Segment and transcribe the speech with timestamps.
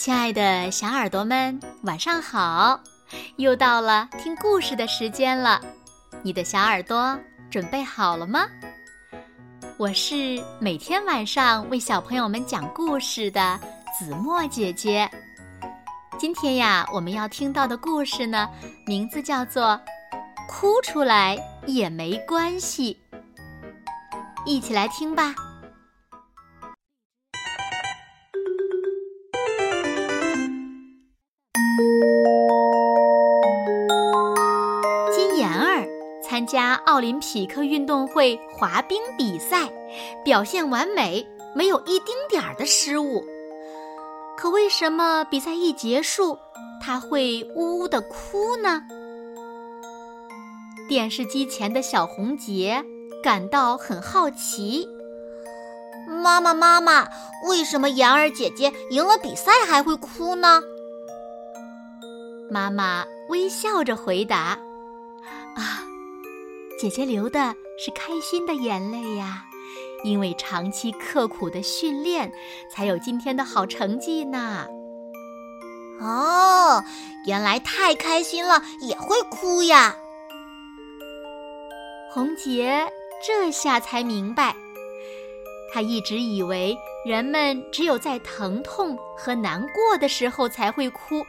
[0.00, 2.80] 亲爱的小耳朵们，晚上好！
[3.36, 5.60] 又到了听故事的时间了，
[6.22, 7.18] 你的小耳朵
[7.50, 8.46] 准备好了吗？
[9.76, 13.60] 我是每天晚上为小朋友们讲故事的
[13.98, 15.06] 子墨姐姐。
[16.18, 18.48] 今天呀，我们要听到的故事呢，
[18.86, 19.64] 名字叫做
[20.48, 21.36] 《哭出来
[21.66, 22.98] 也没关系》，
[24.46, 25.34] 一起来听吧。
[36.74, 39.70] 奥林匹克运动会滑冰比赛，
[40.24, 43.24] 表现完美，没有一丁点儿的失误。
[44.36, 46.38] 可为什么比赛一结束，
[46.80, 48.82] 他会呜呜的哭呢？
[50.88, 52.84] 电视机前的小红杰
[53.22, 54.88] 感到很好奇。
[56.08, 57.08] 妈妈，妈妈，
[57.48, 60.62] 为什么妍儿姐姐赢了比赛还会哭呢？
[62.50, 64.58] 妈妈微笑着回答：“。”
[66.80, 69.44] 姐姐流的是开心的眼泪呀，
[70.02, 72.32] 因为长期刻苦的训练，
[72.70, 74.66] 才有今天的好成绩呢。
[76.00, 76.82] 哦，
[77.26, 79.94] 原来太开心了也会哭呀。
[82.14, 82.90] 红杰
[83.22, 84.56] 这下才明白，
[85.74, 91.22] 他一直以为人们只有在疼痛和难过的时候才会哭。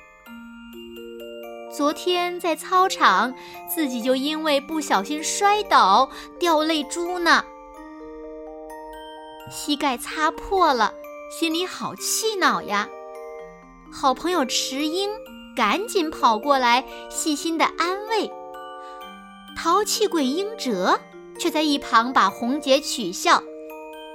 [1.82, 3.34] 昨天在操场，
[3.68, 7.44] 自己就因为不小心摔倒掉泪珠呢，
[9.50, 10.94] 膝盖擦破了，
[11.32, 12.88] 心里好气恼呀。
[13.92, 15.10] 好朋友池英
[15.58, 18.32] 赶紧跑过来，细心的安慰。
[19.58, 21.00] 淘气鬼英哲
[21.40, 23.42] 却在一旁把红姐取笑：“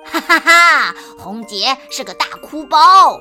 [0.06, 3.18] 哈哈哈，红姐是个大哭包。”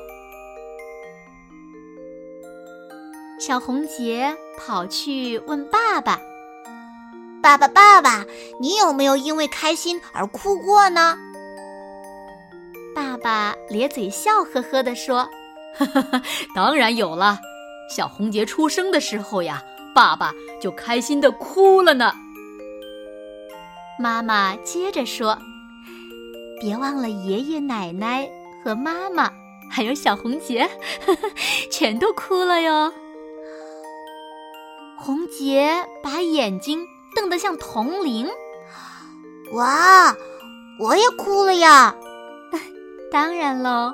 [3.38, 6.20] 小红杰跑去问爸爸
[7.44, 8.26] ：“爸爸，爸爸，
[8.60, 11.18] 你有没有因为开心而哭过呢？”
[12.96, 15.30] 爸爸咧嘴笑呵呵地说
[16.56, 17.38] ：“当然有了。
[17.94, 19.62] 小红杰出生的时候呀，
[19.94, 22.14] 爸爸就开心的哭了呢。”
[24.00, 25.38] 妈妈接着说
[26.62, 28.28] ：“别忘了爷爷奶奶
[28.64, 29.30] 和妈妈，
[29.70, 30.70] 还有小红杰，
[31.70, 32.94] 全都哭了哟。”
[34.98, 38.28] 红杰把眼睛瞪得像铜铃，
[39.54, 40.16] 哇！
[40.80, 41.96] 我也哭了呀！
[43.12, 43.94] 当然喽，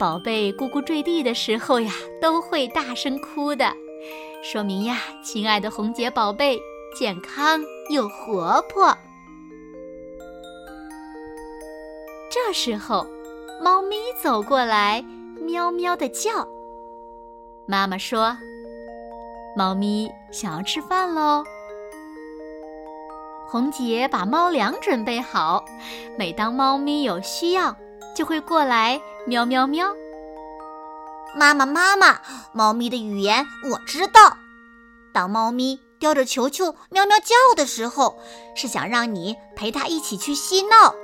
[0.00, 3.72] 宝贝咕咕坠地的时候呀，都会大声哭的，
[4.42, 6.58] 说明呀，亲爱的红杰宝贝
[6.96, 8.96] 健康又活泼。
[12.30, 13.06] 这时候，
[13.62, 15.04] 猫咪走过来，
[15.40, 16.48] 喵喵的叫。
[17.66, 18.36] 妈妈说。
[19.54, 21.44] 猫咪想要吃饭喽。
[23.46, 25.62] 红姐把猫粮准备好，
[26.18, 27.76] 每当猫咪有需要，
[28.16, 29.88] 就会过来喵喵喵。
[31.36, 32.20] 妈妈妈妈，
[32.52, 34.38] 猫咪的语言我知道。
[35.12, 38.18] 当猫咪叼着球球喵喵叫的时候，
[38.56, 40.94] 是想让你陪它一起去嬉闹；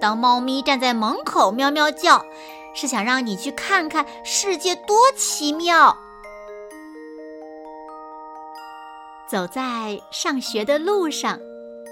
[0.00, 2.24] 当猫咪站在门口喵喵叫，
[2.72, 5.98] 是想让你去看看世界多奇妙。
[9.30, 11.38] 走在上学的路上，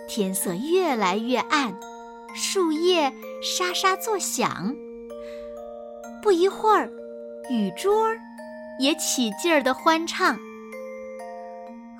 [0.08, 1.78] 天色越来越暗，
[2.34, 4.74] 树叶沙沙作响。
[6.22, 6.90] 不一会儿，
[7.50, 8.16] 雨珠儿
[8.80, 10.38] 也起劲儿的欢唱。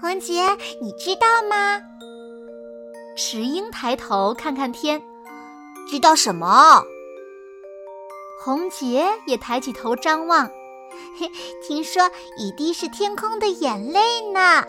[0.01, 0.49] 红杰，
[0.81, 1.83] 你知道吗？
[3.15, 5.03] 石英抬头看看天，
[5.87, 6.83] 知道什么？
[8.43, 10.47] 红杰也抬起头张望，
[11.19, 11.31] 嘿，
[11.67, 12.09] 听说
[12.39, 14.65] 雨滴是天空的眼泪呢。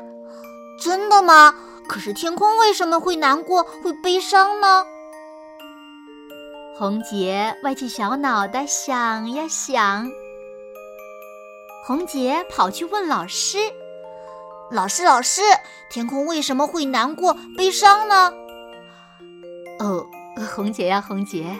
[0.79, 1.53] 真的吗？
[1.87, 4.85] 可是天空为什么会难过、会悲伤呢？
[6.77, 10.11] 红杰歪起小脑袋想呀想。
[11.85, 13.57] 红杰跑去问老师
[14.69, 15.41] ：“老师，老师，
[15.89, 18.33] 天空为什么会难过、悲伤呢？”
[19.79, 20.05] 哦，
[20.53, 21.57] 红杰呀，红杰，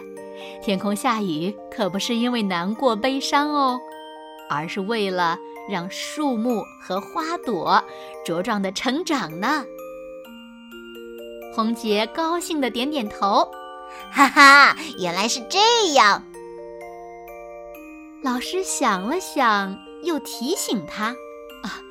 [0.62, 3.80] 天空下雨可不是因为难过、悲伤哦，
[4.50, 5.38] 而是为了……
[5.70, 7.84] 让树木和花朵
[8.26, 9.66] 茁壮的成长呢。
[11.54, 13.50] 红杰高兴的点点头，
[14.12, 16.24] 哈哈，原来是这样。
[18.24, 21.06] 老师想了想，又提醒他：
[21.64, 21.82] 啊，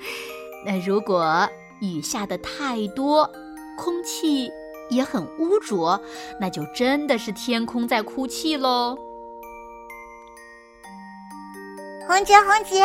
[0.64, 1.48] 那如果
[1.80, 3.30] 雨下的太多，
[3.78, 4.50] 空气
[4.88, 6.00] 也很污浊，
[6.40, 8.96] 那就真的是天空在哭泣喽。
[12.06, 12.84] 红姐，红姐，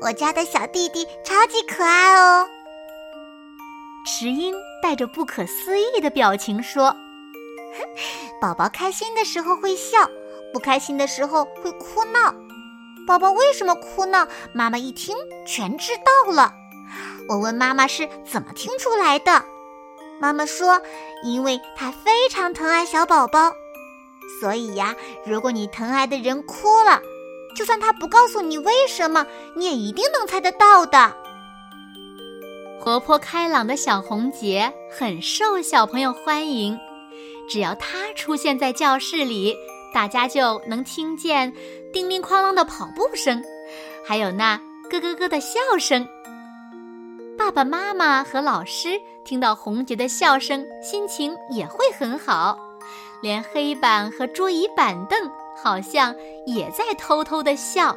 [0.00, 2.48] 我家的小弟弟超级可爱哦。
[4.06, 6.96] 石英带着不可思议的表情说
[8.40, 10.08] ：“宝宝开心的时候会笑，
[10.54, 12.34] 不开心的时候会哭闹。
[13.06, 14.26] 宝宝为什么哭闹？
[14.54, 15.14] 妈妈一听
[15.46, 16.54] 全知道了。
[17.28, 19.44] 我问妈妈是怎么听出来的，
[20.18, 20.80] 妈妈说，
[21.22, 23.52] 因为她非常疼爱小宝宝。”
[24.40, 24.96] 所以呀，
[25.26, 27.02] 如果你疼爱的人哭了，
[27.54, 31.14] 就算他不告诉你为什么，你也一定能猜得到的。
[32.80, 36.78] 活泼开朗的小红杰很受小朋友欢迎，
[37.48, 39.54] 只要他出现在教室里，
[39.94, 41.52] 大家就能听见
[41.92, 43.40] 叮铃哐啷的跑步声，
[44.04, 44.56] 还有那
[44.90, 46.06] 咯咯咯的笑声。
[47.38, 52.58] 爸爸妈妈和老师听到红杰的笑声，心情也会很好。
[53.22, 56.12] 连黑板和桌椅板凳好像
[56.46, 57.96] 也在偷偷的笑。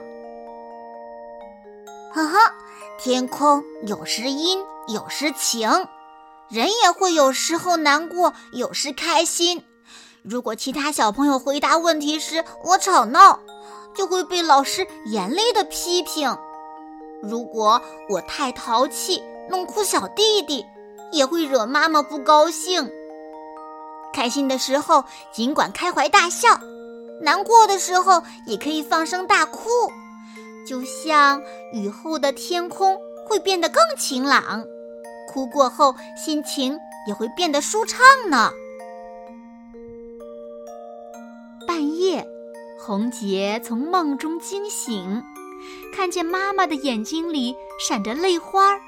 [2.13, 2.37] 呵呵，
[2.97, 5.69] 天空有时阴，有时晴，
[6.49, 9.65] 人也会有时候难过，有时开心。
[10.23, 13.39] 如果其他小朋友回答问题时我吵闹，
[13.93, 16.35] 就会被老师严厉的批评。
[17.21, 20.65] 如果我太淘气，弄哭小弟弟，
[21.11, 22.91] 也会惹妈妈不高兴。
[24.13, 25.03] 开心的时候
[25.33, 26.47] 尽管开怀大笑，
[27.21, 29.69] 难过的时候也可以放声大哭，
[30.67, 31.41] 就像
[31.73, 34.65] 雨后的天空会变得更晴朗，
[35.31, 36.77] 哭过后心情
[37.07, 38.51] 也会变得舒畅呢。
[41.67, 42.27] 半夜，
[42.79, 45.23] 红杰从梦中惊醒，
[45.95, 48.79] 看见妈妈的眼睛里闪着泪花。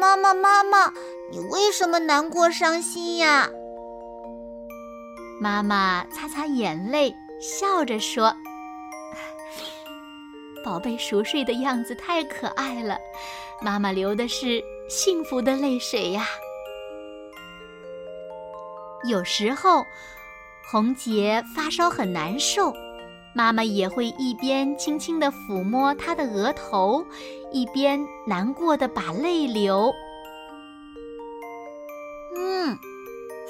[0.00, 0.92] 妈妈，妈妈，
[1.30, 3.48] 你为什么难过伤心呀？
[5.42, 8.32] 妈妈擦擦眼泪，笑着说
[10.64, 12.96] ：“宝贝熟睡的样子太可爱了，
[13.60, 16.24] 妈妈流的是幸福的泪水呀。”
[19.10, 19.84] 有时候，
[20.70, 22.72] 红杰发烧很难受，
[23.34, 27.04] 妈妈也会一边轻轻地抚摸他的额头，
[27.50, 29.92] 一边难过的把泪流。
[32.36, 32.78] 嗯，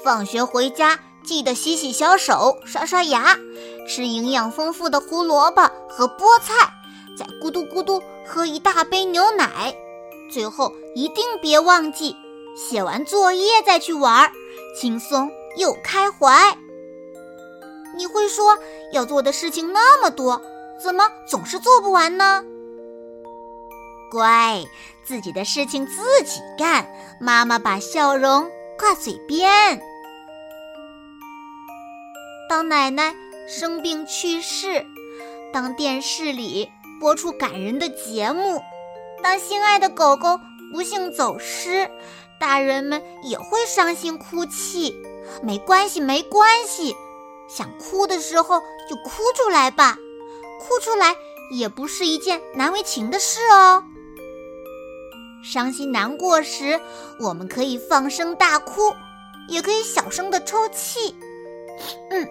[0.03, 0.99] 放学回家。
[1.25, 3.37] 记得洗洗小手，刷刷牙，
[3.87, 6.73] 吃营养丰富的胡萝卜和菠菜，
[7.17, 9.75] 再咕嘟咕嘟喝一大杯牛奶。
[10.31, 12.15] 最后一定别忘记
[12.55, 14.31] 写完作业再去玩，
[14.79, 16.57] 轻松又开怀。
[17.95, 18.57] 你会说
[18.91, 20.41] 要做的事情那么多，
[20.81, 22.43] 怎么总是做不完呢？
[24.11, 24.63] 乖，
[25.03, 26.87] 自己的事情自己干，
[27.19, 29.81] 妈妈把笑容挂嘴边。
[32.53, 33.15] 当奶奶
[33.47, 34.85] 生病去世，
[35.51, 36.69] 当电视里
[36.99, 38.61] 播出感人的节目，
[39.23, 40.39] 当心爱的狗狗
[40.71, 41.89] 不幸走失，
[42.39, 44.95] 大人们也会伤心哭泣。
[45.41, 46.95] 没关系，没关系，
[47.49, 49.97] 想哭的时候就哭出来吧，
[50.59, 51.15] 哭出来
[51.55, 53.83] 也不是一件难为情的事哦。
[55.43, 56.79] 伤心难过时，
[57.19, 58.93] 我们可以放声大哭，
[59.49, 61.15] 也可以小声的抽泣。
[62.11, 62.29] 嗯。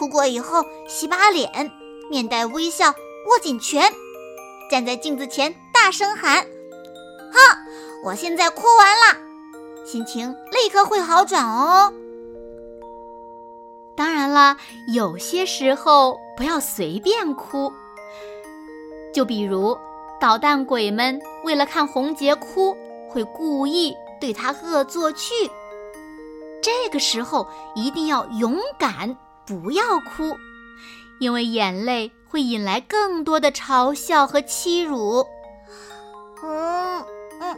[0.00, 1.70] 哭过以后，洗把脸，
[2.08, 3.92] 面带微笑，握紧拳，
[4.70, 6.42] 站在镜子前大声喊
[7.30, 7.58] ：“哈，
[8.02, 9.20] 我现在哭完了，
[9.84, 11.92] 心情立刻会好转哦。”
[13.94, 14.56] 当然了，
[14.94, 17.70] 有些时候不要随便哭，
[19.12, 19.76] 就比如
[20.18, 22.74] 捣蛋鬼们为了看红杰哭，
[23.06, 25.34] 会故意对他恶作剧。
[26.62, 29.14] 这个时候一定要勇敢。
[29.50, 30.36] 不要哭，
[31.18, 35.26] 因为眼泪会引来更多的嘲笑和欺辱。
[36.44, 37.04] 嗯
[37.40, 37.56] 嗯。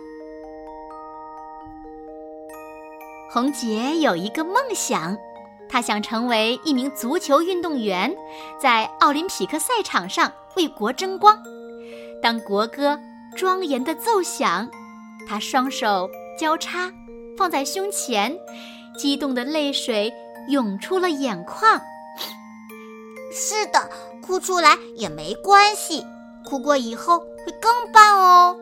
[3.30, 5.18] 红杰有一个梦想，
[5.68, 8.16] 他想成为一名足球运动员，
[8.58, 11.38] 在奥林匹克赛场上为国争光。
[12.22, 12.98] 当国歌
[13.36, 14.66] 庄严的奏响，
[15.28, 16.08] 他双手
[16.38, 16.90] 交叉
[17.36, 18.34] 放在胸前，
[18.96, 20.10] 激动的泪水。
[20.48, 21.80] 涌出了眼眶。
[23.32, 26.04] 是的，哭出来也没关系，
[26.44, 28.58] 哭过以后会更棒哦。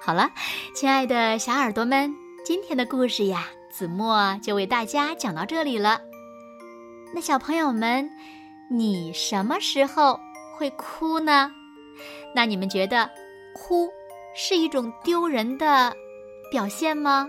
[0.00, 0.30] 好了，
[0.74, 2.14] 亲爱的小耳朵们，
[2.44, 6.00] 今天的故事呀，子墨就为大家讲到这里了。
[7.14, 8.10] 那小朋友们，
[8.70, 10.18] 你什么时候
[10.56, 11.50] 会哭呢？
[12.34, 13.08] 那你们觉得
[13.54, 13.88] 哭
[14.34, 15.94] 是一种丢人的？
[16.50, 17.28] 表现吗？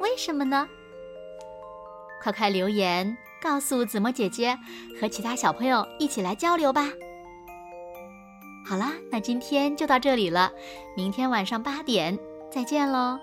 [0.00, 0.68] 为什么呢？
[2.22, 4.58] 快快留言告诉子墨姐姐
[5.00, 6.88] 和其他小朋友一起来交流吧。
[8.66, 10.50] 好啦，那今天就到这里了，
[10.96, 12.18] 明天晚上八点
[12.50, 13.18] 再见喽。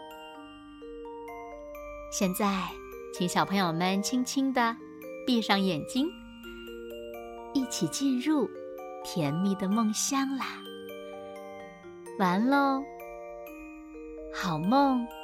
[2.11, 2.67] 现在，
[3.13, 4.75] 请小朋友们轻轻的
[5.25, 6.07] 闭上眼睛，
[7.53, 8.49] 一起进入
[9.03, 10.45] 甜蜜的梦乡啦。
[12.19, 12.83] 完喽，
[14.31, 15.20] 好梦。